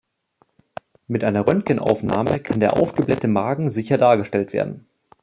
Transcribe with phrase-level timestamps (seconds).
[1.07, 4.87] Mit einer Röntgenaufnahme kann der aufgeblähte Magen sicher dargestellt werden.